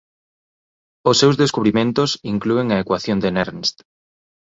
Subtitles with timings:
[1.09, 3.77] Os seus descubrimentos inclúen a ecuación de Nernst.